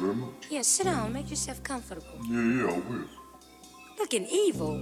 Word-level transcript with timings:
Very 0.00 0.14
much. 0.14 0.30
Yeah, 0.48 0.62
sit 0.62 0.84
down. 0.84 1.12
Make 1.12 1.28
yourself 1.28 1.62
comfortable. 1.62 2.18
Yeah, 2.24 2.40
yeah, 2.40 2.72
I 2.72 2.78
will. 2.88 3.04
Looking 3.98 4.26
evil. 4.26 4.76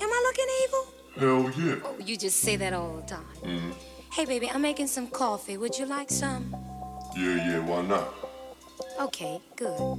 Am 0.00 0.08
I 0.08 0.20
looking 0.28 0.50
evil? 0.62 0.84
Hell 1.16 1.66
yeah. 1.66 1.76
Oh, 1.84 1.96
you 1.98 2.16
just 2.16 2.38
say 2.40 2.54
that 2.56 2.72
all 2.72 2.96
the 2.96 3.02
time. 3.02 3.26
Mm-hmm. 3.42 3.72
Hey, 4.12 4.24
baby, 4.24 4.48
I'm 4.48 4.62
making 4.62 4.86
some 4.86 5.08
coffee. 5.08 5.56
Would 5.56 5.76
you 5.76 5.86
like 5.86 6.10
some? 6.10 6.54
Yeah, 7.16 7.36
yeah, 7.36 7.58
why 7.58 7.82
not? 7.82 8.14
Okay, 9.00 9.40
good. 9.56 9.98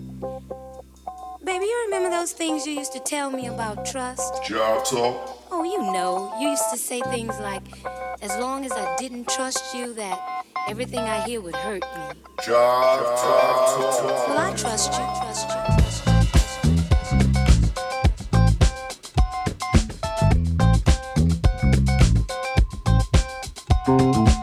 Baby, 1.45 1.65
you 1.65 1.83
remember 1.85 2.09
those 2.09 2.31
things 2.31 2.65
you 2.65 2.73
used 2.73 2.91
to 2.93 2.99
tell 2.99 3.29
me 3.29 3.45
about 3.45 3.85
trust? 3.85 4.33
Jive 4.45 4.89
talk? 4.89 5.43
Oh, 5.51 5.63
you 5.63 5.79
know, 5.93 6.33
you 6.41 6.49
used 6.49 6.71
to 6.71 6.77
say 6.77 7.01
things 7.01 7.39
like, 7.39 7.61
as 8.23 8.35
long 8.39 8.65
as 8.65 8.71
I 8.71 8.95
didn't 8.97 9.29
trust 9.29 9.75
you, 9.75 9.93
that 9.93 10.43
everything 10.67 11.01
I 11.01 11.21
hear 11.21 11.41
would 11.41 11.55
hurt 11.55 11.83
me. 11.83 12.15
Jive 12.37 13.15
talk. 13.21 13.77
Well, 14.27 14.39
I 14.39 14.55
trust 14.57 14.91
you, 14.93 14.97
trust 14.97 15.47
you, 15.49 15.55
trust 15.75 16.07
you. 16.07 16.13
I 23.87 24.34